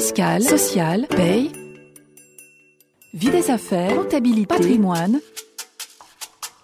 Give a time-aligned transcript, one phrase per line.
[0.00, 1.52] fiscale, sociale, paye,
[3.12, 5.20] vie des affaires, comptabilité, patrimoine.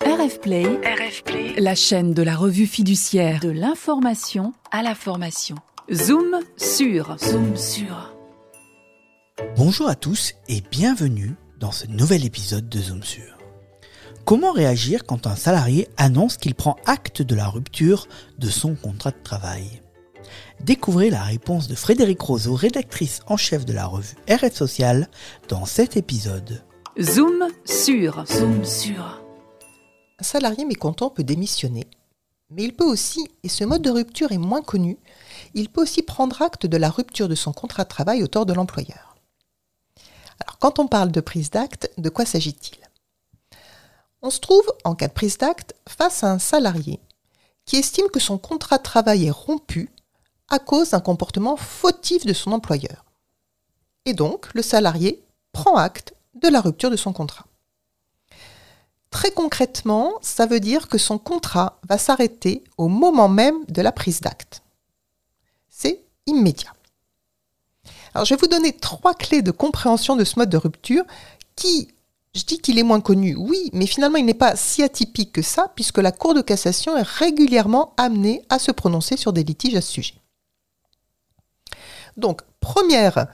[0.01, 0.65] RF Play,
[1.59, 5.57] la chaîne de la revue fiduciaire de l'information à la formation.
[5.93, 8.15] Zoom sur, zoom sur.
[9.55, 13.37] Bonjour à tous et bienvenue dans ce nouvel épisode de Zoom sur.
[14.25, 18.09] Comment réagir quand un salarié annonce qu'il prend acte de la rupture
[18.39, 19.83] de son contrat de travail?
[20.61, 25.09] Découvrez la réponse de Frédéric Roseau, rédactrice en chef de la revue RF Social,
[25.49, 26.63] dans cet épisode.
[27.01, 29.23] Zoom sur, zoom sur.
[30.19, 31.87] Un salarié mécontent peut démissionner,
[32.51, 34.99] mais il peut aussi, et ce mode de rupture est moins connu,
[35.55, 38.47] il peut aussi prendre acte de la rupture de son contrat de travail au tort
[38.47, 39.17] de l'employeur.
[40.41, 42.79] Alors quand on parle de prise d'acte, de quoi s'agit-il?
[44.23, 47.01] On se trouve, en cas de prise d'acte, face à un salarié
[47.65, 49.91] qui estime que son contrat de travail est rompu
[50.49, 53.05] à cause d'un comportement fautif de son employeur.
[54.05, 55.23] Et donc, le salarié
[55.53, 57.47] prend acte de la rupture de son contrat.
[59.11, 63.93] Très concrètement, ça veut dire que son contrat va s'arrêter au moment même de la
[63.93, 64.63] prise d'acte.
[65.69, 66.73] C'est immédiat.
[68.15, 71.05] Alors, je vais vous donner trois clés de compréhension de ce mode de rupture
[71.55, 71.89] qui,
[72.35, 75.43] je dis qu'il est moins connu, oui, mais finalement il n'est pas si atypique que
[75.43, 79.77] ça, puisque la Cour de cassation est régulièrement amenée à se prononcer sur des litiges
[79.77, 80.15] à ce sujet.
[82.17, 83.27] Donc, première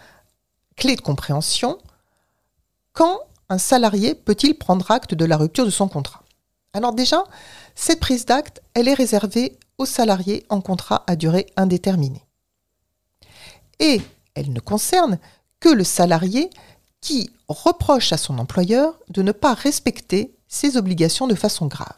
[0.77, 1.79] clé de compréhension,
[2.93, 6.23] quand un salarié peut-il prendre acte de la rupture de son contrat?
[6.73, 7.25] Alors déjà,
[7.75, 12.25] cette prise d'acte, elle est réservée aux salariés en contrat à durée indéterminée.
[13.79, 14.01] Et
[14.35, 15.19] elle ne concerne
[15.61, 16.51] que le salarié
[17.01, 21.97] qui reproche à son employeur de ne pas respecter ses obligations de façon grave.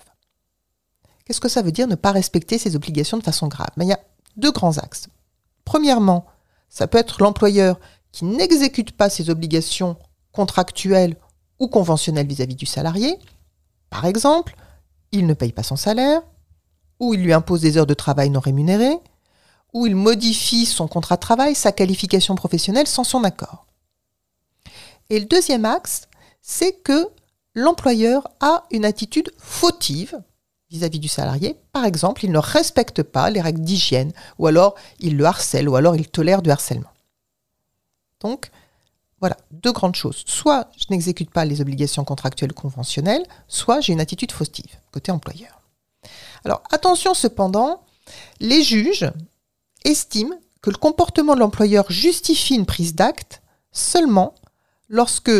[1.24, 3.70] Qu'est-ce que ça veut dire ne pas respecter ses obligations de façon grave?
[3.76, 4.00] Mais Il y a
[4.36, 5.06] deux grands axes.
[5.64, 6.26] Premièrement,
[6.68, 7.78] ça peut être l'employeur
[8.12, 9.96] qui n'exécute pas ses obligations
[10.32, 11.16] contractuelles
[11.58, 13.18] ou conventionnelles vis-à-vis du salarié.
[13.90, 14.56] Par exemple,
[15.12, 16.22] il ne paye pas son salaire,
[17.00, 18.98] ou il lui impose des heures de travail non rémunérées,
[19.72, 23.66] ou il modifie son contrat de travail, sa qualification professionnelle sans son accord.
[25.10, 26.08] Et le deuxième axe,
[26.40, 27.08] c'est que
[27.54, 30.20] l'employeur a une attitude fautive
[30.70, 31.56] vis-à-vis du salarié.
[31.72, 35.76] Par exemple, il ne respecte pas les règles d'hygiène, ou alors il le harcèle, ou
[35.76, 36.90] alors il tolère du harcèlement.
[38.20, 38.50] Donc,
[39.20, 40.22] voilà, deux grandes choses.
[40.26, 45.60] Soit je n'exécute pas les obligations contractuelles conventionnelles, soit j'ai une attitude fautive, côté employeur.
[46.44, 47.82] Alors attention cependant,
[48.40, 49.10] les juges
[49.84, 53.42] estiment que le comportement de l'employeur justifie une prise d'acte
[53.72, 54.34] seulement
[54.88, 55.32] lorsque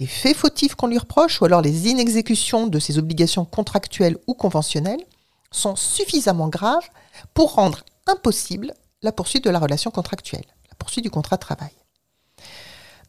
[0.00, 4.34] les faits fautifs qu'on lui reproche ou alors les inexécutions de ses obligations contractuelles ou
[4.34, 5.04] conventionnelles
[5.50, 6.88] sont suffisamment graves
[7.32, 11.70] pour rendre impossible la poursuite de la relation contractuelle, la poursuite du contrat de travail.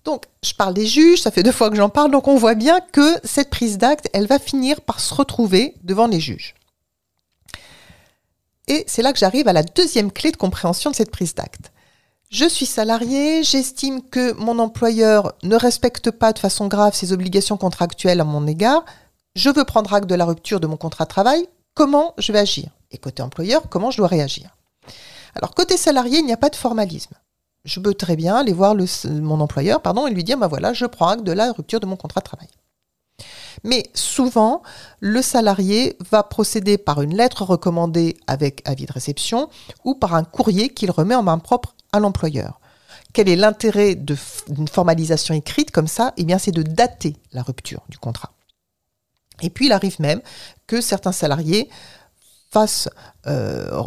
[0.03, 2.53] Donc, je parle des juges, ça fait deux fois que j'en parle, donc on voit
[2.53, 6.53] bien que cette prise d'acte, elle va finir par se retrouver devant les juges.
[8.67, 11.71] Et c'est là que j'arrive à la deuxième clé de compréhension de cette prise d'acte.
[12.29, 17.55] Je suis salarié, j'estime que mon employeur ne respecte pas de façon grave ses obligations
[17.55, 18.83] contractuelles à mon égard,
[19.35, 22.39] je veux prendre acte de la rupture de mon contrat de travail, comment je vais
[22.39, 22.69] agir?
[22.91, 24.55] Et côté employeur, comment je dois réagir?
[25.35, 27.13] Alors côté salarié, il n'y a pas de formalisme.
[27.63, 28.75] Je peux très bien aller voir
[29.05, 31.85] mon employeur pardon, et lui dire, bah voilà, je prends acte de la rupture de
[31.85, 32.47] mon contrat de travail.
[33.63, 34.61] Mais souvent,
[34.99, 39.49] le salarié va procéder par une lettre recommandée avec avis de réception
[39.83, 42.59] ou par un courrier qu'il remet en main propre l'employeur.
[43.13, 46.13] Quel est l'intérêt d'une formalisation écrite comme ça?
[46.17, 48.33] Eh bien, c'est de dater la rupture du contrat.
[49.41, 50.21] Et puis, il arrive même
[50.67, 51.69] que certains salariés
[52.51, 52.89] fassent
[53.27, 53.81] euh,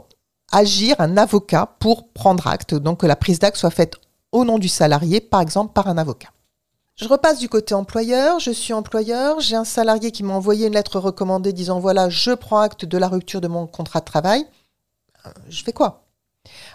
[0.53, 3.97] agir un avocat pour prendre acte, donc que la prise d'acte soit faite
[4.33, 6.29] au nom du salarié, par exemple par un avocat.
[6.97, 10.73] Je repasse du côté employeur, je suis employeur, j'ai un salarié qui m'a envoyé une
[10.73, 14.45] lettre recommandée disant voilà, je prends acte de la rupture de mon contrat de travail.
[15.25, 16.08] Euh, je fais quoi?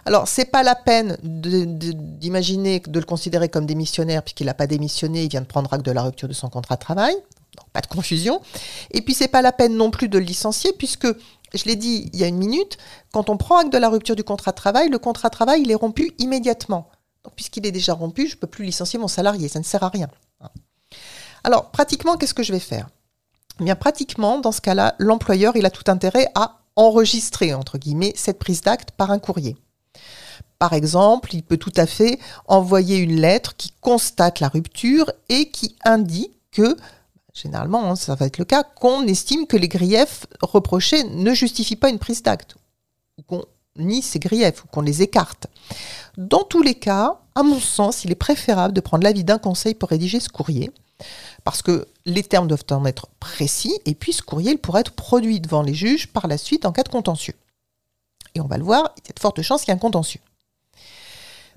[0.06, 5.24] Alors, c'est pas la peine d'imaginer, de, le considérer comme démissionnaire, puisqu'il n'a pas démissionné,
[5.24, 7.14] il vient de prendre acte de la rupture de son contrat de travail.
[7.14, 8.40] Donc, pas de confusion.
[8.90, 11.06] Et puis, c'est pas la peine non plus de le licencier, puisque,
[11.54, 12.76] je l'ai dit il y a une minute,
[13.12, 15.62] quand on prend acte de la rupture du contrat de travail, le contrat de travail,
[15.62, 16.88] il est rompu immédiatement.
[17.24, 19.82] Donc, puisqu'il est déjà rompu, je ne peux plus licencier mon salarié, ça ne sert
[19.82, 20.08] à rien.
[21.44, 22.88] Alors, pratiquement, qu'est-ce que je vais faire?
[23.60, 28.12] Eh bien, pratiquement, dans ce cas-là, l'employeur, il a tout intérêt à enregistrer, entre guillemets,
[28.16, 29.56] cette prise d'acte par un courrier.
[30.58, 35.50] Par exemple, il peut tout à fait envoyer une lettre qui constate la rupture et
[35.50, 36.76] qui indique que,
[37.34, 41.76] généralement, hein, ça va être le cas, qu'on estime que les griefs reprochés ne justifient
[41.76, 42.56] pas une prise d'acte,
[43.18, 43.44] ou qu'on
[43.76, 45.48] nie ces griefs ou qu'on les écarte.
[46.16, 49.74] Dans tous les cas, à mon sens, il est préférable de prendre l'avis d'un conseil
[49.74, 50.70] pour rédiger ce courrier,
[51.42, 54.92] parce que les termes doivent en être précis, et puis ce courrier il pourrait être
[54.92, 57.34] produit devant les juges par la suite en cas de contentieux.
[58.34, 59.80] Et on va le voir, il y a de fortes chances qu'il y ait un
[59.80, 60.20] contentieux.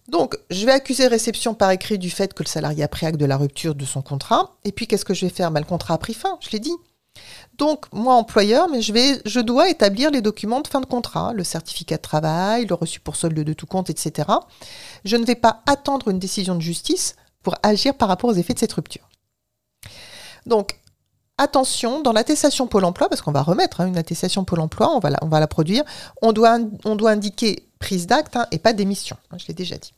[0.08, 3.20] Donc, je vais accuser réception par écrit du fait que le salarié a pris acte
[3.20, 4.56] de la rupture de son contrat.
[4.64, 5.52] Et puis, qu'est-ce que je vais faire?
[5.52, 6.76] Bah, Le contrat a pris fin, je l'ai dit.
[7.58, 11.44] Donc, moi, employeur, mais je, je dois établir les documents de fin de contrat, le
[11.44, 14.30] certificat de travail, le reçu pour solde de tout compte, etc.
[15.04, 18.54] Je ne vais pas attendre une décision de justice pour agir par rapport aux effets
[18.54, 19.10] de cette rupture.
[20.46, 20.80] Donc,
[21.38, 25.00] attention, dans l'attestation Pôle emploi, parce qu'on va remettre hein, une attestation Pôle emploi, on
[25.00, 25.84] va la, on va la produire,
[26.22, 29.18] on doit, on doit indiquer prise d'acte hein, et pas démission.
[29.38, 29.94] Je l'ai déjà dit.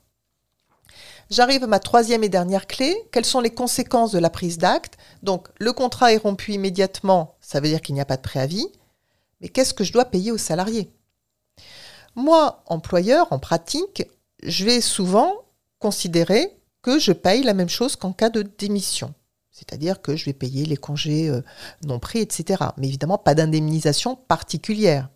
[1.29, 2.95] J'arrive à ma troisième et dernière clé.
[3.11, 4.97] Quelles sont les conséquences de la prise d'acte?
[5.21, 8.67] Donc, le contrat est rompu immédiatement, ça veut dire qu'il n'y a pas de préavis.
[9.39, 10.91] Mais qu'est-ce que je dois payer aux salariés?
[12.15, 14.03] Moi, employeur, en pratique,
[14.43, 15.33] je vais souvent
[15.77, 19.13] considérer que je paye la même chose qu'en cas de démission.
[19.59, 21.41] C'est-à-dire que je vais payer les congés euh,
[21.83, 22.63] non pris, etc.
[22.77, 25.09] Mais évidemment, pas d'indemnisation particulière.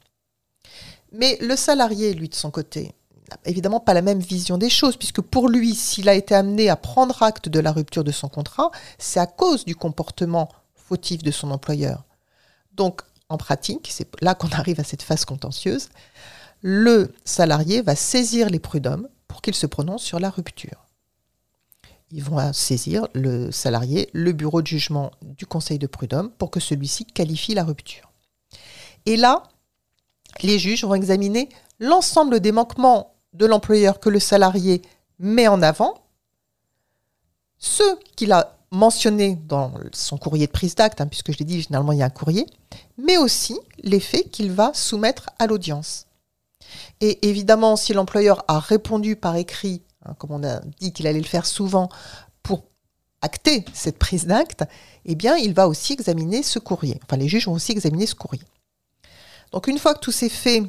[1.13, 2.93] Mais le salarié, lui, de son côté,
[3.29, 6.69] n'a évidemment pas la même vision des choses, puisque pour lui, s'il a été amené
[6.69, 11.23] à prendre acte de la rupture de son contrat, c'est à cause du comportement fautif
[11.23, 12.03] de son employeur.
[12.73, 15.89] Donc, en pratique, c'est là qu'on arrive à cette phase contentieuse,
[16.61, 20.82] le salarié va saisir les prud'hommes pour qu'ils se prononcent sur la rupture.
[22.15, 26.59] Ils vont saisir le salarié, le bureau de jugement du conseil de prud'homme pour que
[26.59, 28.11] celui-ci qualifie la rupture.
[29.07, 29.41] Et là,
[30.43, 31.49] les juges vont examiner
[31.79, 34.83] l'ensemble des manquements de l'employeur que le salarié
[35.17, 35.95] met en avant,
[37.57, 41.61] ceux qu'il a mentionnés dans son courrier de prise d'acte, hein, puisque je l'ai dit,
[41.61, 42.45] généralement il y a un courrier,
[42.95, 46.05] mais aussi les faits qu'il va soumettre à l'audience.
[47.01, 51.19] Et évidemment, si l'employeur a répondu par écrit, hein, comme on a dit qu'il allait
[51.19, 51.89] le faire souvent,
[52.41, 52.63] pour
[53.21, 54.63] acter cette prise d'acte,
[55.05, 56.99] eh bien, il va aussi examiner ce courrier.
[57.03, 58.43] Enfin, les juges vont aussi examiner ce courrier.
[59.51, 60.63] Donc une fois que tous ces faits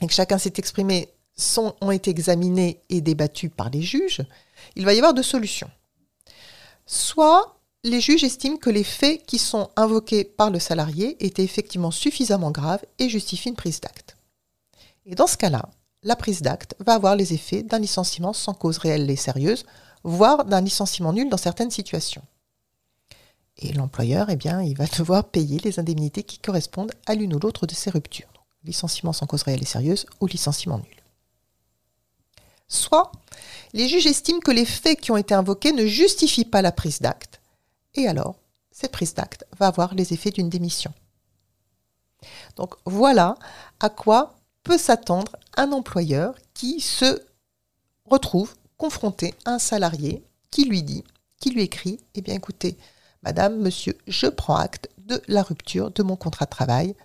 [0.00, 4.22] et que chacun s'est exprimé sont, ont été examinés et débattus par les juges,
[4.76, 5.70] il va y avoir deux solutions.
[6.84, 11.90] Soit les juges estiment que les faits qui sont invoqués par le salarié étaient effectivement
[11.90, 14.16] suffisamment graves et justifient une prise d'acte.
[15.04, 15.68] Et dans ce cas-là,
[16.06, 19.66] la prise d'acte va avoir les effets d'un licenciement sans cause réelle et sérieuse,
[20.04, 22.22] voire d'un licenciement nul dans certaines situations.
[23.58, 27.40] Et l'employeur, eh bien, il va devoir payer les indemnités qui correspondent à l'une ou
[27.40, 28.32] l'autre de ces ruptures.
[28.62, 31.02] licenciement sans cause réelle et sérieuse ou licenciement nul.
[32.68, 33.10] Soit
[33.72, 37.00] les juges estiment que les faits qui ont été invoqués ne justifient pas la prise
[37.00, 37.40] d'acte.
[37.94, 38.36] Et alors,
[38.70, 40.92] cette prise d'acte va avoir les effets d'une démission.
[42.56, 43.36] Donc voilà
[43.80, 44.35] à quoi
[44.66, 47.22] peut s'attendre un employeur qui se
[48.04, 51.04] retrouve confronté à un salarié qui lui dit,
[51.40, 52.76] qui lui écrit, eh bien écoutez,
[53.22, 56.96] Madame, Monsieur, je prends acte de la rupture de mon contrat de travail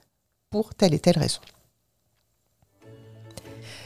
[0.50, 1.40] pour telle et telle raison.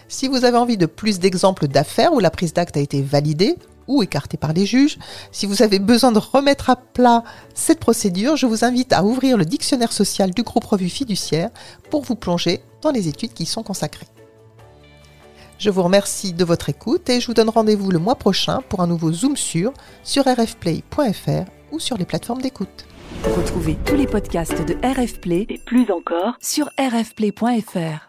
[0.08, 3.58] Si vous avez envie de plus d'exemples d'affaires où la prise d'acte a été validée
[3.88, 4.98] ou écartée par les juges,
[5.32, 7.24] si vous avez besoin de remettre à plat
[7.54, 11.50] cette procédure, je vous invite à ouvrir le dictionnaire social du groupe Revue Fiduciaire
[11.90, 14.08] pour vous plonger dans les études qui y sont consacrées.
[15.58, 18.82] Je vous remercie de votre écoute et je vous donne rendez-vous le mois prochain pour
[18.82, 19.72] un nouveau Zoom sur
[20.04, 21.46] sur rfplay.fr
[21.80, 22.86] sur les plateformes d'écoute.
[23.24, 28.08] Retrouvez tous les podcasts de RF Play et plus encore sur rfplay.fr.